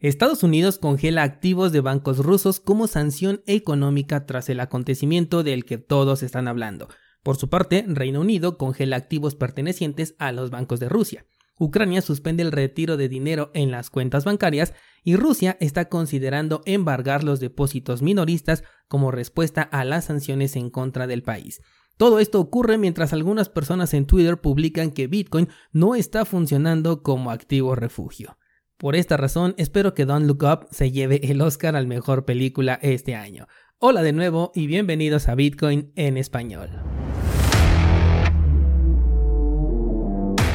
Estados 0.00 0.44
Unidos 0.44 0.78
congela 0.78 1.24
activos 1.24 1.72
de 1.72 1.80
bancos 1.80 2.18
rusos 2.18 2.60
como 2.60 2.86
sanción 2.86 3.42
económica 3.46 4.26
tras 4.26 4.48
el 4.48 4.60
acontecimiento 4.60 5.42
del 5.42 5.64
que 5.64 5.76
todos 5.78 6.22
están 6.22 6.46
hablando. 6.46 6.86
Por 7.24 7.36
su 7.36 7.48
parte, 7.48 7.84
Reino 7.88 8.20
Unido 8.20 8.58
congela 8.58 8.94
activos 8.94 9.34
pertenecientes 9.34 10.14
a 10.20 10.30
los 10.30 10.50
bancos 10.50 10.78
de 10.78 10.88
Rusia. 10.88 11.26
Ucrania 11.58 12.00
suspende 12.00 12.44
el 12.44 12.52
retiro 12.52 12.96
de 12.96 13.08
dinero 13.08 13.50
en 13.54 13.72
las 13.72 13.90
cuentas 13.90 14.24
bancarias 14.24 14.72
y 15.02 15.16
Rusia 15.16 15.56
está 15.58 15.88
considerando 15.88 16.62
embargar 16.64 17.24
los 17.24 17.40
depósitos 17.40 18.00
minoristas 18.00 18.62
como 18.86 19.10
respuesta 19.10 19.62
a 19.62 19.84
las 19.84 20.04
sanciones 20.04 20.54
en 20.54 20.70
contra 20.70 21.08
del 21.08 21.24
país. 21.24 21.60
Todo 21.96 22.20
esto 22.20 22.38
ocurre 22.38 22.78
mientras 22.78 23.12
algunas 23.12 23.48
personas 23.48 23.92
en 23.94 24.06
Twitter 24.06 24.40
publican 24.40 24.92
que 24.92 25.08
Bitcoin 25.08 25.48
no 25.72 25.96
está 25.96 26.24
funcionando 26.24 27.02
como 27.02 27.32
activo 27.32 27.74
refugio. 27.74 28.37
Por 28.78 28.94
esta 28.94 29.16
razón, 29.16 29.56
espero 29.58 29.92
que 29.92 30.04
Don't 30.04 30.24
Look 30.24 30.44
Up 30.44 30.68
se 30.70 30.92
lleve 30.92 31.18
el 31.24 31.40
Oscar 31.40 31.74
al 31.74 31.88
mejor 31.88 32.24
película 32.24 32.78
este 32.80 33.16
año. 33.16 33.48
Hola 33.80 34.02
de 34.02 34.12
nuevo 34.12 34.52
y 34.54 34.68
bienvenidos 34.68 35.26
a 35.28 35.34
Bitcoin 35.34 35.90
en 35.96 36.16
español. 36.16 36.70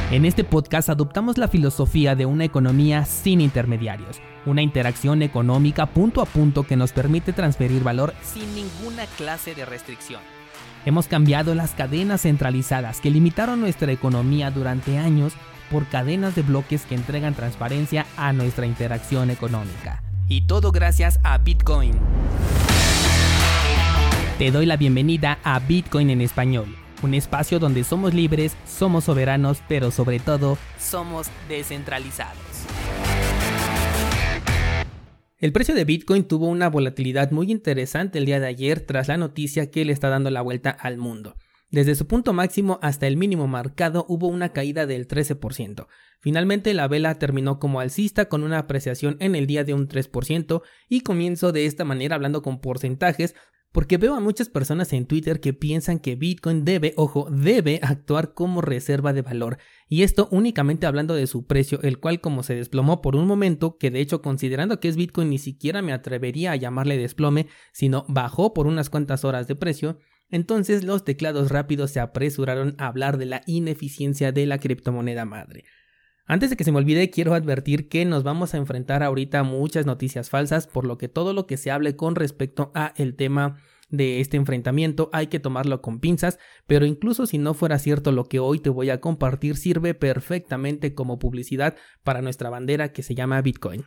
En 0.09 0.23
este 0.23 0.45
podcast 0.45 0.87
adoptamos 0.87 1.37
la 1.37 1.49
filosofía 1.49 2.15
de 2.15 2.25
una 2.25 2.45
economía 2.45 3.03
sin 3.03 3.41
intermediarios, 3.41 4.21
una 4.45 4.61
interacción 4.61 5.21
económica 5.21 5.87
punto 5.87 6.21
a 6.21 6.25
punto 6.25 6.63
que 6.63 6.77
nos 6.77 6.93
permite 6.93 7.33
transferir 7.33 7.83
valor 7.83 8.13
sin 8.21 8.45
ninguna 8.55 9.05
clase 9.17 9.53
de 9.53 9.65
restricción. 9.65 10.21
Hemos 10.85 11.07
cambiado 11.07 11.55
las 11.55 11.71
cadenas 11.71 12.21
centralizadas 12.21 13.01
que 13.01 13.11
limitaron 13.11 13.59
nuestra 13.59 13.91
economía 13.91 14.49
durante 14.49 14.97
años 14.97 15.33
por 15.73 15.87
cadenas 15.87 16.35
de 16.35 16.43
bloques 16.43 16.85
que 16.85 16.93
entregan 16.93 17.33
transparencia 17.33 18.05
a 18.15 18.31
nuestra 18.31 18.67
interacción 18.67 19.31
económica. 19.31 20.03
Y 20.29 20.41
todo 20.41 20.71
gracias 20.71 21.19
a 21.23 21.39
Bitcoin. 21.39 21.93
Te 24.37 24.51
doy 24.51 24.67
la 24.67 24.77
bienvenida 24.77 25.39
a 25.43 25.59
Bitcoin 25.59 26.11
en 26.11 26.21
español, 26.21 26.67
un 27.01 27.15
espacio 27.15 27.57
donde 27.57 27.83
somos 27.83 28.13
libres, 28.13 28.55
somos 28.67 29.05
soberanos, 29.05 29.63
pero 29.67 29.89
sobre 29.89 30.19
todo 30.19 30.59
somos 30.77 31.27
descentralizados. 31.49 32.37
El 35.39 35.51
precio 35.51 35.73
de 35.73 35.85
Bitcoin 35.85 36.23
tuvo 36.23 36.49
una 36.49 36.69
volatilidad 36.69 37.31
muy 37.31 37.51
interesante 37.51 38.19
el 38.19 38.25
día 38.25 38.39
de 38.39 38.47
ayer 38.47 38.79
tras 38.79 39.07
la 39.07 39.17
noticia 39.17 39.71
que 39.71 39.85
le 39.85 39.91
está 39.91 40.09
dando 40.09 40.29
la 40.29 40.41
vuelta 40.41 40.69
al 40.69 40.97
mundo. 40.97 41.35
Desde 41.73 41.95
su 41.95 42.05
punto 42.05 42.33
máximo 42.33 42.77
hasta 42.83 43.07
el 43.07 43.17
mínimo 43.17 43.47
marcado 43.47 44.05
hubo 44.07 44.27
una 44.27 44.49
caída 44.49 44.85
del 44.85 45.07
13%. 45.07 45.87
Finalmente 46.19 46.71
la 46.75 46.87
vela 46.87 47.17
terminó 47.17 47.57
como 47.57 47.79
alcista 47.79 48.29
con 48.29 48.43
una 48.43 48.59
apreciación 48.59 49.17
en 49.19 49.33
el 49.33 49.47
día 49.47 49.63
de 49.63 49.73
un 49.73 49.87
3% 49.87 50.61
y 50.87 51.01
comienzo 51.01 51.51
de 51.51 51.65
esta 51.65 51.83
manera 51.83 52.13
hablando 52.13 52.43
con 52.43 52.61
porcentajes 52.61 53.33
porque 53.71 53.97
veo 53.97 54.13
a 54.13 54.19
muchas 54.19 54.49
personas 54.49 54.93
en 54.93 55.07
Twitter 55.07 55.39
que 55.39 55.53
piensan 55.53 55.97
que 55.97 56.15
Bitcoin 56.15 56.63
debe, 56.63 56.93
ojo, 56.95 57.27
debe 57.31 57.79
actuar 57.81 58.35
como 58.35 58.61
reserva 58.61 59.11
de 59.11 59.23
valor. 59.23 59.57
Y 59.89 60.03
esto 60.03 60.27
únicamente 60.29 60.85
hablando 60.85 61.15
de 61.15 61.25
su 61.25 61.47
precio, 61.47 61.81
el 61.81 61.99
cual 61.99 62.21
como 62.21 62.43
se 62.43 62.53
desplomó 62.53 63.01
por 63.01 63.15
un 63.15 63.25
momento, 63.25 63.79
que 63.79 63.89
de 63.89 63.99
hecho 63.99 64.21
considerando 64.21 64.79
que 64.79 64.89
es 64.89 64.95
Bitcoin 64.95 65.31
ni 65.31 65.39
siquiera 65.39 65.81
me 65.81 65.91
atrevería 65.91 66.51
a 66.51 66.55
llamarle 66.55 66.99
desplome, 66.99 67.47
sino 67.71 68.05
bajó 68.07 68.53
por 68.53 68.67
unas 68.67 68.91
cuantas 68.91 69.25
horas 69.25 69.47
de 69.47 69.55
precio, 69.55 69.97
entonces 70.29 70.83
los 70.83 71.03
teclados 71.03 71.49
rápidos 71.49 71.91
se 71.91 71.99
apresuraron 71.99 72.75
a 72.77 72.87
hablar 72.87 73.17
de 73.17 73.25
la 73.25 73.41
ineficiencia 73.45 74.31
de 74.31 74.45
la 74.45 74.57
criptomoneda 74.57 75.25
madre. 75.25 75.63
Antes 76.25 76.49
de 76.49 76.55
que 76.55 76.63
se 76.63 76.71
me 76.71 76.77
olvide, 76.77 77.09
quiero 77.09 77.33
advertir 77.33 77.89
que 77.89 78.05
nos 78.05 78.23
vamos 78.23 78.53
a 78.53 78.57
enfrentar 78.57 79.03
ahorita 79.03 79.39
a 79.39 79.43
muchas 79.43 79.85
noticias 79.85 80.29
falsas, 80.29 80.67
por 80.67 80.85
lo 80.85 80.97
que 80.97 81.09
todo 81.09 81.33
lo 81.33 81.45
que 81.45 81.57
se 81.57 81.69
hable 81.69 81.95
con 81.95 82.15
respecto 82.15 82.71
a 82.73 82.93
el 82.95 83.15
tema 83.15 83.57
de 83.89 84.21
este 84.21 84.37
enfrentamiento 84.37 85.09
hay 85.13 85.27
que 85.27 85.39
tomarlo 85.39 85.81
con 85.81 85.99
pinzas, 85.99 86.39
pero 86.65 86.85
incluso 86.85 87.27
si 87.27 87.37
no 87.37 87.53
fuera 87.53 87.77
cierto 87.77 88.11
lo 88.11 88.23
que 88.23 88.39
hoy 88.39 88.59
te 88.59 88.69
voy 88.69 88.89
a 88.89 89.01
compartir 89.01 89.55
sirve 89.55 89.93
perfectamente 89.93 90.95
como 90.95 91.19
publicidad 91.19 91.75
para 92.03 92.21
nuestra 92.21 92.49
bandera 92.49 92.91
que 92.91 93.03
se 93.03 93.15
llama 93.15 93.41
Bitcoin. 93.41 93.85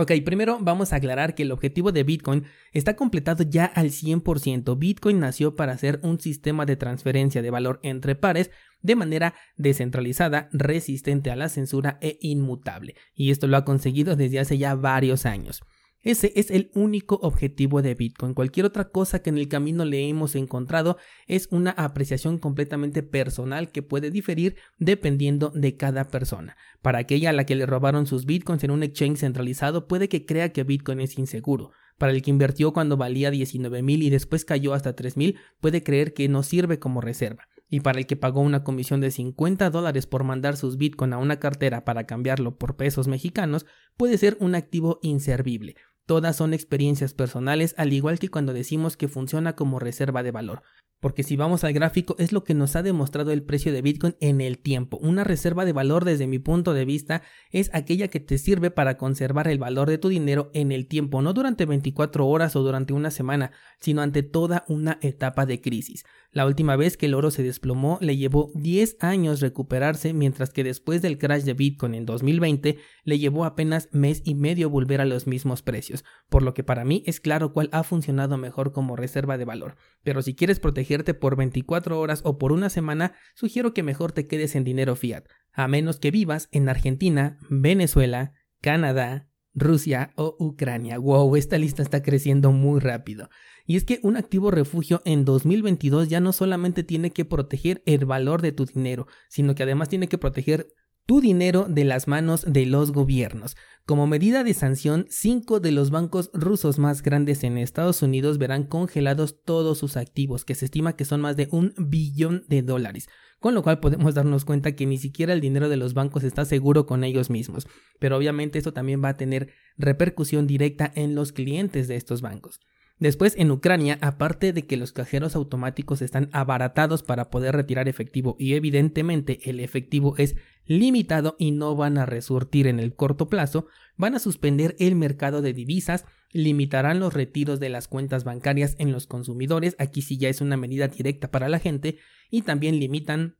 Ok, 0.00 0.12
primero 0.24 0.58
vamos 0.60 0.92
a 0.92 0.96
aclarar 0.96 1.34
que 1.34 1.42
el 1.42 1.50
objetivo 1.50 1.90
de 1.90 2.04
Bitcoin 2.04 2.44
está 2.70 2.94
completado 2.94 3.42
ya 3.42 3.64
al 3.64 3.86
100%. 3.90 4.78
Bitcoin 4.78 5.18
nació 5.18 5.56
para 5.56 5.76
ser 5.76 5.98
un 6.04 6.20
sistema 6.20 6.66
de 6.66 6.76
transferencia 6.76 7.42
de 7.42 7.50
valor 7.50 7.80
entre 7.82 8.14
pares 8.14 8.52
de 8.80 8.94
manera 8.94 9.34
descentralizada, 9.56 10.50
resistente 10.52 11.32
a 11.32 11.36
la 11.36 11.48
censura 11.48 11.98
e 12.00 12.16
inmutable. 12.20 12.94
Y 13.12 13.32
esto 13.32 13.48
lo 13.48 13.56
ha 13.56 13.64
conseguido 13.64 14.14
desde 14.14 14.38
hace 14.38 14.56
ya 14.56 14.76
varios 14.76 15.26
años. 15.26 15.64
Ese 16.02 16.32
es 16.36 16.52
el 16.52 16.70
único 16.74 17.16
objetivo 17.22 17.82
de 17.82 17.94
Bitcoin. 17.94 18.32
Cualquier 18.32 18.66
otra 18.66 18.90
cosa 18.90 19.20
que 19.20 19.30
en 19.30 19.38
el 19.38 19.48
camino 19.48 19.84
le 19.84 20.08
hemos 20.08 20.36
encontrado 20.36 20.96
es 21.26 21.48
una 21.50 21.72
apreciación 21.72 22.38
completamente 22.38 23.02
personal 23.02 23.72
que 23.72 23.82
puede 23.82 24.12
diferir 24.12 24.54
dependiendo 24.78 25.50
de 25.50 25.76
cada 25.76 26.08
persona. 26.08 26.56
Para 26.82 26.98
aquella 26.98 27.30
a 27.30 27.32
la 27.32 27.46
que 27.46 27.56
le 27.56 27.66
robaron 27.66 28.06
sus 28.06 28.26
Bitcoins 28.26 28.62
en 28.62 28.70
un 28.70 28.84
exchange 28.84 29.18
centralizado 29.18 29.88
puede 29.88 30.08
que 30.08 30.24
crea 30.24 30.52
que 30.52 30.62
Bitcoin 30.62 31.00
es 31.00 31.18
inseguro. 31.18 31.72
Para 31.98 32.12
el 32.12 32.22
que 32.22 32.30
invirtió 32.30 32.72
cuando 32.72 32.96
valía 32.96 33.32
19 33.32 33.82
mil 33.82 34.04
y 34.04 34.10
después 34.10 34.44
cayó 34.44 34.74
hasta 34.74 34.94
3 34.94 35.16
mil 35.16 35.36
puede 35.60 35.82
creer 35.82 36.14
que 36.14 36.28
no 36.28 36.44
sirve 36.44 36.78
como 36.78 37.00
reserva. 37.00 37.48
Y 37.68 37.80
para 37.80 37.98
el 37.98 38.06
que 38.06 38.16
pagó 38.16 38.40
una 38.40 38.64
comisión 38.64 39.00
de 39.00 39.10
50 39.10 39.70
dólares 39.70 40.06
por 40.06 40.24
mandar 40.24 40.56
sus 40.56 40.78
Bitcoin 40.78 41.12
a 41.12 41.18
una 41.18 41.38
cartera 41.38 41.84
para 41.84 42.04
cambiarlo 42.04 42.56
por 42.56 42.76
pesos 42.76 43.08
mexicanos, 43.08 43.66
puede 43.96 44.16
ser 44.18 44.36
un 44.40 44.54
activo 44.54 44.98
inservible. 45.02 45.76
Todas 46.06 46.36
son 46.36 46.54
experiencias 46.54 47.12
personales, 47.12 47.74
al 47.76 47.92
igual 47.92 48.18
que 48.18 48.30
cuando 48.30 48.54
decimos 48.54 48.96
que 48.96 49.08
funciona 49.08 49.54
como 49.54 49.78
reserva 49.78 50.22
de 50.22 50.30
valor. 50.30 50.62
Porque 51.00 51.22
si 51.22 51.36
vamos 51.36 51.62
al 51.62 51.72
gráfico 51.72 52.16
es 52.18 52.32
lo 52.32 52.42
que 52.42 52.54
nos 52.54 52.74
ha 52.74 52.82
demostrado 52.82 53.30
el 53.30 53.44
precio 53.44 53.72
de 53.72 53.82
Bitcoin 53.82 54.16
en 54.20 54.40
el 54.40 54.58
tiempo. 54.58 54.98
Una 55.00 55.22
reserva 55.22 55.64
de 55.64 55.72
valor 55.72 56.04
desde 56.04 56.26
mi 56.26 56.38
punto 56.40 56.74
de 56.74 56.84
vista 56.84 57.22
es 57.50 57.70
aquella 57.72 58.08
que 58.08 58.18
te 58.18 58.36
sirve 58.36 58.70
para 58.70 58.96
conservar 58.96 59.46
el 59.46 59.58
valor 59.58 59.88
de 59.88 59.98
tu 59.98 60.08
dinero 60.08 60.50
en 60.54 60.72
el 60.72 60.88
tiempo, 60.88 61.22
no 61.22 61.32
durante 61.34 61.66
24 61.66 62.26
horas 62.26 62.56
o 62.56 62.62
durante 62.62 62.92
una 62.92 63.10
semana, 63.10 63.52
sino 63.78 64.02
ante 64.02 64.24
toda 64.24 64.64
una 64.68 64.98
etapa 65.00 65.46
de 65.46 65.60
crisis. 65.60 66.04
La 66.32 66.46
última 66.46 66.76
vez 66.76 66.96
que 66.96 67.06
el 67.06 67.14
oro 67.14 67.30
se 67.30 67.42
desplomó 67.42 67.98
le 68.00 68.16
llevó 68.16 68.50
10 68.54 68.96
años 69.00 69.40
recuperarse, 69.40 70.12
mientras 70.12 70.50
que 70.50 70.64
después 70.64 71.00
del 71.00 71.16
crash 71.16 71.44
de 71.44 71.54
Bitcoin 71.54 71.94
en 71.94 72.06
2020 72.06 72.76
le 73.04 73.18
llevó 73.18 73.44
apenas 73.44 73.88
mes 73.92 74.20
y 74.24 74.34
medio 74.34 74.68
volver 74.68 75.00
a 75.00 75.06
los 75.06 75.26
mismos 75.26 75.62
precios, 75.62 76.04
por 76.28 76.42
lo 76.42 76.54
que 76.54 76.64
para 76.64 76.84
mí 76.84 77.02
es 77.06 77.20
claro 77.20 77.52
cuál 77.52 77.68
ha 77.72 77.82
funcionado 77.82 78.36
mejor 78.36 78.72
como 78.72 78.96
reserva 78.96 79.38
de 79.38 79.44
valor. 79.44 79.76
Pero 80.02 80.22
si 80.22 80.34
quieres 80.34 80.60
proteger 80.60 80.87
por 81.20 81.36
24 81.36 82.00
horas 82.00 82.22
o 82.24 82.38
por 82.38 82.52
una 82.52 82.70
semana, 82.70 83.14
sugiero 83.34 83.74
que 83.74 83.82
mejor 83.82 84.12
te 84.12 84.26
quedes 84.26 84.56
en 84.56 84.64
dinero 84.64 84.96
fiat, 84.96 85.24
a 85.52 85.68
menos 85.68 85.98
que 85.98 86.10
vivas 86.10 86.48
en 86.50 86.68
Argentina, 86.68 87.38
Venezuela, 87.50 88.32
Canadá, 88.60 89.28
Rusia 89.54 90.12
o 90.16 90.36
Ucrania. 90.38 90.98
Wow, 90.98 91.36
esta 91.36 91.58
lista 91.58 91.82
está 91.82 92.02
creciendo 92.02 92.52
muy 92.52 92.80
rápido. 92.80 93.28
Y 93.66 93.76
es 93.76 93.84
que 93.84 94.00
un 94.02 94.16
activo 94.16 94.50
refugio 94.50 95.02
en 95.04 95.24
2022 95.24 96.08
ya 96.08 96.20
no 96.20 96.32
solamente 96.32 96.84
tiene 96.84 97.10
que 97.10 97.24
proteger 97.24 97.82
el 97.84 98.06
valor 98.06 98.40
de 98.40 98.52
tu 98.52 98.64
dinero, 98.64 99.06
sino 99.28 99.54
que 99.54 99.64
además 99.64 99.88
tiene 99.88 100.08
que 100.08 100.16
proteger 100.16 100.68
tu 101.08 101.22
dinero 101.22 101.64
de 101.70 101.86
las 101.86 102.06
manos 102.06 102.44
de 102.46 102.66
los 102.66 102.92
gobiernos. 102.92 103.56
Como 103.86 104.06
medida 104.06 104.44
de 104.44 104.52
sanción, 104.52 105.06
cinco 105.08 105.58
de 105.58 105.72
los 105.72 105.90
bancos 105.90 106.30
rusos 106.34 106.78
más 106.78 107.00
grandes 107.00 107.44
en 107.44 107.56
Estados 107.56 108.02
Unidos 108.02 108.36
verán 108.36 108.64
congelados 108.64 109.42
todos 109.42 109.78
sus 109.78 109.96
activos, 109.96 110.44
que 110.44 110.54
se 110.54 110.66
estima 110.66 110.96
que 110.96 111.06
son 111.06 111.22
más 111.22 111.34
de 111.38 111.48
un 111.50 111.72
billón 111.78 112.44
de 112.48 112.60
dólares, 112.60 113.08
con 113.40 113.54
lo 113.54 113.62
cual 113.62 113.80
podemos 113.80 114.14
darnos 114.14 114.44
cuenta 114.44 114.76
que 114.76 114.84
ni 114.84 114.98
siquiera 114.98 115.32
el 115.32 115.40
dinero 115.40 115.70
de 115.70 115.78
los 115.78 115.94
bancos 115.94 116.24
está 116.24 116.44
seguro 116.44 116.84
con 116.84 117.02
ellos 117.04 117.30
mismos, 117.30 117.66
pero 117.98 118.18
obviamente 118.18 118.58
esto 118.58 118.74
también 118.74 119.02
va 119.02 119.08
a 119.08 119.16
tener 119.16 119.54
repercusión 119.78 120.46
directa 120.46 120.92
en 120.94 121.14
los 121.14 121.32
clientes 121.32 121.88
de 121.88 121.96
estos 121.96 122.20
bancos. 122.20 122.60
Después, 122.98 123.34
en 123.36 123.50
Ucrania, 123.52 123.98
aparte 124.00 124.52
de 124.52 124.66
que 124.66 124.76
los 124.76 124.92
cajeros 124.92 125.36
automáticos 125.36 126.02
están 126.02 126.28
abaratados 126.32 127.04
para 127.04 127.30
poder 127.30 127.54
retirar 127.54 127.88
efectivo 127.88 128.34
y 128.40 128.54
evidentemente 128.54 129.48
el 129.48 129.60
efectivo 129.60 130.16
es 130.18 130.34
limitado 130.66 131.36
y 131.38 131.52
no 131.52 131.76
van 131.76 131.96
a 131.96 132.06
resurtir 132.06 132.66
en 132.66 132.80
el 132.80 132.94
corto 132.94 133.28
plazo, 133.28 133.68
van 133.96 134.16
a 134.16 134.18
suspender 134.18 134.74
el 134.80 134.96
mercado 134.96 135.42
de 135.42 135.52
divisas, 135.52 136.06
limitarán 136.32 136.98
los 136.98 137.14
retiros 137.14 137.60
de 137.60 137.68
las 137.68 137.86
cuentas 137.86 138.24
bancarias 138.24 138.74
en 138.78 138.90
los 138.90 139.06
consumidores, 139.06 139.76
aquí 139.78 140.02
sí 140.02 140.18
ya 140.18 140.28
es 140.28 140.40
una 140.40 140.56
medida 140.56 140.88
directa 140.88 141.30
para 141.30 141.48
la 141.48 141.60
gente, 141.60 141.98
y 142.30 142.42
también 142.42 142.80
limitan 142.80 143.36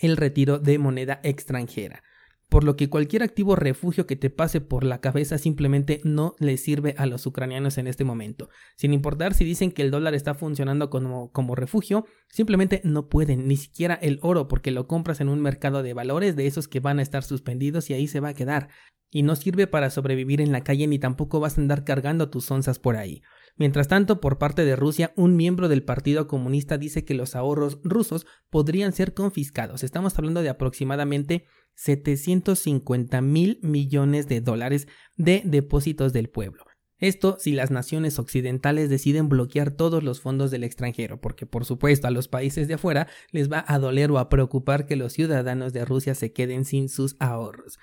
el 0.00 0.16
retiro 0.16 0.58
de 0.58 0.78
moneda 0.78 1.20
extranjera 1.24 2.04
por 2.50 2.64
lo 2.64 2.76
que 2.76 2.90
cualquier 2.90 3.22
activo 3.22 3.54
refugio 3.56 4.06
que 4.06 4.16
te 4.16 4.28
pase 4.28 4.60
por 4.60 4.82
la 4.84 5.00
cabeza 5.00 5.38
simplemente 5.38 6.00
no 6.04 6.34
le 6.40 6.56
sirve 6.56 6.94
a 6.98 7.06
los 7.06 7.24
ucranianos 7.24 7.78
en 7.78 7.86
este 7.86 8.04
momento. 8.04 8.50
Sin 8.76 8.92
importar 8.92 9.34
si 9.34 9.44
dicen 9.44 9.70
que 9.70 9.82
el 9.82 9.92
dólar 9.92 10.14
está 10.14 10.34
funcionando 10.34 10.90
como, 10.90 11.30
como 11.30 11.54
refugio, 11.54 12.06
simplemente 12.28 12.80
no 12.82 13.08
pueden, 13.08 13.46
ni 13.46 13.56
siquiera 13.56 13.94
el 13.94 14.18
oro, 14.20 14.48
porque 14.48 14.72
lo 14.72 14.88
compras 14.88 15.20
en 15.20 15.28
un 15.28 15.40
mercado 15.40 15.84
de 15.84 15.94
valores 15.94 16.34
de 16.34 16.48
esos 16.48 16.66
que 16.66 16.80
van 16.80 16.98
a 16.98 17.02
estar 17.02 17.22
suspendidos 17.22 17.88
y 17.88 17.94
ahí 17.94 18.08
se 18.08 18.20
va 18.20 18.30
a 18.30 18.34
quedar. 18.34 18.68
y 19.12 19.22
no 19.24 19.34
sirve 19.34 19.66
para 19.66 19.90
sobrevivir 19.90 20.40
en 20.40 20.52
la 20.52 20.62
calle 20.62 20.86
ni 20.86 21.00
tampoco 21.00 21.40
vas 21.40 21.58
a 21.58 21.60
andar 21.60 21.84
cargando 21.84 22.30
tus 22.30 22.48
onzas 22.50 22.78
por 22.78 22.96
ahí. 22.96 23.22
Mientras 23.60 23.88
tanto, 23.88 24.22
por 24.22 24.38
parte 24.38 24.64
de 24.64 24.74
Rusia, 24.74 25.12
un 25.16 25.36
miembro 25.36 25.68
del 25.68 25.82
Partido 25.82 26.26
Comunista 26.26 26.78
dice 26.78 27.04
que 27.04 27.12
los 27.12 27.36
ahorros 27.36 27.78
rusos 27.84 28.26
podrían 28.48 28.94
ser 28.94 29.12
confiscados. 29.12 29.84
Estamos 29.84 30.18
hablando 30.18 30.40
de 30.40 30.48
aproximadamente 30.48 31.44
750 31.74 33.20
mil 33.20 33.58
millones 33.62 34.28
de 34.28 34.40
dólares 34.40 34.88
de 35.18 35.42
depósitos 35.44 36.14
del 36.14 36.30
pueblo. 36.30 36.64
Esto 36.96 37.36
si 37.38 37.52
las 37.52 37.70
naciones 37.70 38.18
occidentales 38.18 38.88
deciden 38.88 39.28
bloquear 39.28 39.70
todos 39.72 40.02
los 40.02 40.22
fondos 40.22 40.50
del 40.50 40.64
extranjero, 40.64 41.20
porque 41.20 41.44
por 41.44 41.66
supuesto 41.66 42.06
a 42.06 42.10
los 42.10 42.28
países 42.28 42.66
de 42.66 42.74
afuera 42.74 43.08
les 43.30 43.52
va 43.52 43.62
a 43.68 43.78
doler 43.78 44.10
o 44.10 44.16
a 44.16 44.30
preocupar 44.30 44.86
que 44.86 44.96
los 44.96 45.12
ciudadanos 45.12 45.74
de 45.74 45.84
Rusia 45.84 46.14
se 46.14 46.32
queden 46.32 46.64
sin 46.64 46.88
sus 46.88 47.14
ahorros. 47.18 47.78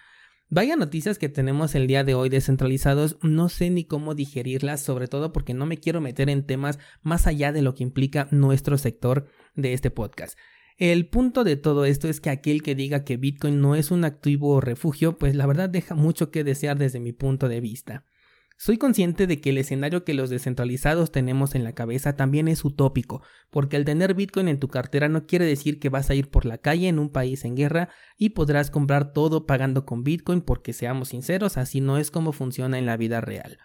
Vaya 0.49 0.77
noticias 0.77 1.19
que 1.19 1.27
tenemos 1.27 1.75
el 1.75 1.87
día 1.87 2.05
de 2.05 2.15
hoy 2.15 2.29
descentralizados, 2.29 3.17
no 3.21 3.49
sé 3.49 3.69
ni 3.69 3.83
cómo 3.83 4.15
digerirlas, 4.15 4.79
sobre 4.79 5.09
todo 5.09 5.33
porque 5.33 5.53
no 5.53 5.65
me 5.65 5.77
quiero 5.77 5.99
meter 5.99 6.29
en 6.29 6.45
temas 6.45 6.79
más 7.01 7.27
allá 7.27 7.51
de 7.51 7.61
lo 7.61 7.75
que 7.75 7.83
implica 7.83 8.29
nuestro 8.31 8.77
sector 8.77 9.27
de 9.55 9.73
este 9.73 9.91
podcast. 9.91 10.39
El 10.77 11.09
punto 11.09 11.43
de 11.43 11.57
todo 11.57 11.83
esto 11.83 12.07
es 12.07 12.21
que 12.21 12.29
aquel 12.29 12.63
que 12.63 12.75
diga 12.75 13.03
que 13.03 13.17
Bitcoin 13.17 13.59
no 13.59 13.75
es 13.75 13.91
un 13.91 14.05
activo 14.05 14.51
o 14.51 14.61
refugio, 14.61 15.17
pues 15.17 15.35
la 15.35 15.47
verdad 15.47 15.67
deja 15.67 15.95
mucho 15.95 16.31
que 16.31 16.45
desear 16.45 16.77
desde 16.77 17.01
mi 17.01 17.11
punto 17.11 17.49
de 17.49 17.59
vista. 17.59 18.05
Soy 18.59 18.79
consciente 18.79 19.27
de 19.27 19.39
que 19.39 19.51
el 19.51 19.59
escenario 19.59 20.03
que 20.03 20.15
los 20.15 20.31
descentralizados 20.31 21.11
tenemos 21.11 21.53
en 21.53 21.63
la 21.63 21.73
cabeza 21.73 22.15
también 22.15 22.47
es 22.47 22.65
utópico, 22.65 23.21
porque 23.51 23.77
el 23.77 23.85
tener 23.85 24.15
Bitcoin 24.15 24.47
en 24.47 24.59
tu 24.59 24.67
cartera 24.67 25.09
no 25.09 25.27
quiere 25.27 25.45
decir 25.45 25.79
que 25.79 25.89
vas 25.89 26.09
a 26.09 26.15
ir 26.15 26.31
por 26.31 26.45
la 26.45 26.57
calle 26.57 26.87
en 26.87 26.97
un 26.97 27.11
país 27.11 27.45
en 27.45 27.55
guerra 27.55 27.89
y 28.17 28.29
podrás 28.29 28.71
comprar 28.71 29.13
todo 29.13 29.45
pagando 29.45 29.85
con 29.85 30.03
Bitcoin 30.03 30.41
porque 30.41 30.73
seamos 30.73 31.09
sinceros, 31.09 31.55
así 31.55 31.81
no 31.81 31.99
es 31.99 32.09
como 32.09 32.31
funciona 32.31 32.79
en 32.79 32.87
la 32.87 32.97
vida 32.97 33.21
real. 33.21 33.59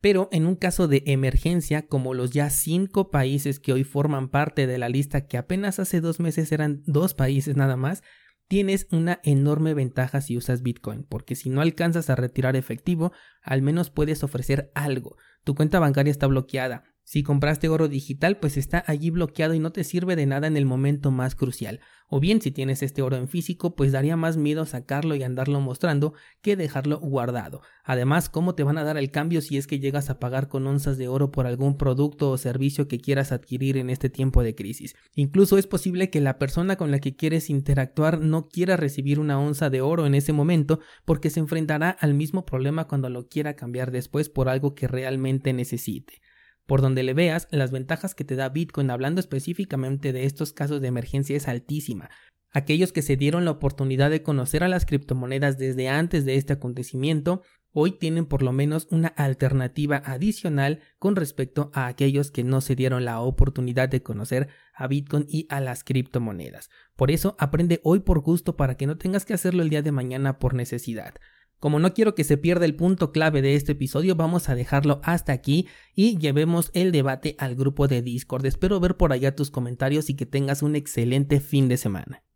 Pero 0.00 0.30
en 0.32 0.46
un 0.46 0.56
caso 0.56 0.88
de 0.88 1.02
emergencia, 1.06 1.86
como 1.86 2.14
los 2.14 2.30
ya 2.30 2.48
cinco 2.48 3.10
países 3.10 3.60
que 3.60 3.74
hoy 3.74 3.84
forman 3.84 4.30
parte 4.30 4.66
de 4.66 4.78
la 4.78 4.88
lista 4.88 5.26
que 5.26 5.36
apenas 5.36 5.78
hace 5.78 6.00
dos 6.00 6.20
meses 6.20 6.52
eran 6.52 6.82
dos 6.86 7.12
países 7.12 7.54
nada 7.54 7.76
más, 7.76 8.02
tienes 8.48 8.88
una 8.90 9.20
enorme 9.22 9.74
ventaja 9.74 10.20
si 10.20 10.36
usas 10.36 10.62
Bitcoin, 10.62 11.04
porque 11.04 11.36
si 11.36 11.50
no 11.50 11.60
alcanzas 11.60 12.10
a 12.10 12.16
retirar 12.16 12.56
efectivo, 12.56 13.12
al 13.42 13.62
menos 13.62 13.90
puedes 13.90 14.24
ofrecer 14.24 14.72
algo. 14.74 15.16
Tu 15.44 15.54
cuenta 15.54 15.78
bancaria 15.78 16.10
está 16.10 16.26
bloqueada, 16.26 16.84
si 17.08 17.22
compraste 17.22 17.70
oro 17.70 17.88
digital, 17.88 18.36
pues 18.36 18.58
está 18.58 18.84
allí 18.86 19.08
bloqueado 19.08 19.54
y 19.54 19.58
no 19.58 19.72
te 19.72 19.82
sirve 19.82 20.14
de 20.14 20.26
nada 20.26 20.46
en 20.46 20.58
el 20.58 20.66
momento 20.66 21.10
más 21.10 21.34
crucial. 21.34 21.80
O 22.06 22.20
bien 22.20 22.42
si 22.42 22.50
tienes 22.50 22.82
este 22.82 23.00
oro 23.00 23.16
en 23.16 23.28
físico, 23.28 23.74
pues 23.74 23.92
daría 23.92 24.14
más 24.14 24.36
miedo 24.36 24.66
sacarlo 24.66 25.14
y 25.14 25.22
andarlo 25.22 25.58
mostrando 25.62 26.12
que 26.42 26.54
dejarlo 26.54 27.00
guardado. 27.00 27.62
Además, 27.82 28.28
¿cómo 28.28 28.54
te 28.54 28.62
van 28.62 28.76
a 28.76 28.84
dar 28.84 28.98
el 28.98 29.10
cambio 29.10 29.40
si 29.40 29.56
es 29.56 29.66
que 29.66 29.78
llegas 29.78 30.10
a 30.10 30.18
pagar 30.18 30.48
con 30.48 30.66
onzas 30.66 30.98
de 30.98 31.08
oro 31.08 31.30
por 31.30 31.46
algún 31.46 31.78
producto 31.78 32.30
o 32.30 32.36
servicio 32.36 32.88
que 32.88 33.00
quieras 33.00 33.32
adquirir 33.32 33.78
en 33.78 33.88
este 33.88 34.10
tiempo 34.10 34.42
de 34.42 34.54
crisis? 34.54 34.94
Incluso 35.14 35.56
es 35.56 35.66
posible 35.66 36.10
que 36.10 36.20
la 36.20 36.38
persona 36.38 36.76
con 36.76 36.90
la 36.90 36.98
que 36.98 37.16
quieres 37.16 37.48
interactuar 37.48 38.20
no 38.20 38.48
quiera 38.48 38.76
recibir 38.76 39.18
una 39.18 39.40
onza 39.40 39.70
de 39.70 39.80
oro 39.80 40.04
en 40.04 40.14
ese 40.14 40.34
momento 40.34 40.80
porque 41.06 41.30
se 41.30 41.40
enfrentará 41.40 41.88
al 41.88 42.12
mismo 42.12 42.44
problema 42.44 42.86
cuando 42.86 43.08
lo 43.08 43.28
quiera 43.28 43.56
cambiar 43.56 43.92
después 43.92 44.28
por 44.28 44.50
algo 44.50 44.74
que 44.74 44.88
realmente 44.88 45.54
necesite. 45.54 46.20
Por 46.68 46.82
donde 46.82 47.02
le 47.02 47.14
veas, 47.14 47.48
las 47.50 47.70
ventajas 47.70 48.14
que 48.14 48.24
te 48.24 48.36
da 48.36 48.50
Bitcoin 48.50 48.90
hablando 48.90 49.20
específicamente 49.20 50.12
de 50.12 50.26
estos 50.26 50.52
casos 50.52 50.82
de 50.82 50.88
emergencia 50.88 51.34
es 51.34 51.48
altísima. 51.48 52.10
Aquellos 52.50 52.92
que 52.92 53.00
se 53.00 53.16
dieron 53.16 53.46
la 53.46 53.52
oportunidad 53.52 54.10
de 54.10 54.22
conocer 54.22 54.62
a 54.62 54.68
las 54.68 54.84
criptomonedas 54.84 55.56
desde 55.56 55.88
antes 55.88 56.26
de 56.26 56.36
este 56.36 56.52
acontecimiento, 56.52 57.40
hoy 57.72 57.92
tienen 57.92 58.26
por 58.26 58.42
lo 58.42 58.52
menos 58.52 58.86
una 58.90 59.08
alternativa 59.08 60.02
adicional 60.04 60.80
con 60.98 61.16
respecto 61.16 61.70
a 61.72 61.86
aquellos 61.86 62.30
que 62.30 62.44
no 62.44 62.60
se 62.60 62.74
dieron 62.74 63.06
la 63.06 63.20
oportunidad 63.22 63.88
de 63.88 64.02
conocer 64.02 64.48
a 64.74 64.88
Bitcoin 64.88 65.24
y 65.26 65.46
a 65.48 65.62
las 65.62 65.84
criptomonedas. 65.84 66.68
Por 66.96 67.10
eso 67.10 67.34
aprende 67.38 67.80
hoy 67.82 68.00
por 68.00 68.20
gusto 68.20 68.56
para 68.56 68.76
que 68.76 68.86
no 68.86 68.98
tengas 68.98 69.24
que 69.24 69.32
hacerlo 69.32 69.62
el 69.62 69.70
día 69.70 69.80
de 69.80 69.92
mañana 69.92 70.38
por 70.38 70.52
necesidad. 70.52 71.14
Como 71.58 71.80
no 71.80 71.92
quiero 71.92 72.14
que 72.14 72.22
se 72.22 72.36
pierda 72.36 72.64
el 72.64 72.76
punto 72.76 73.10
clave 73.10 73.42
de 73.42 73.56
este 73.56 73.72
episodio, 73.72 74.14
vamos 74.14 74.48
a 74.48 74.54
dejarlo 74.54 75.00
hasta 75.02 75.32
aquí 75.32 75.66
y 75.94 76.16
llevemos 76.16 76.70
el 76.72 76.92
debate 76.92 77.34
al 77.38 77.56
grupo 77.56 77.88
de 77.88 78.00
Discord. 78.00 78.46
Espero 78.46 78.78
ver 78.78 78.96
por 78.96 79.12
allá 79.12 79.34
tus 79.34 79.50
comentarios 79.50 80.08
y 80.08 80.14
que 80.14 80.26
tengas 80.26 80.62
un 80.62 80.76
excelente 80.76 81.40
fin 81.40 81.68
de 81.68 81.76
semana. 81.76 82.22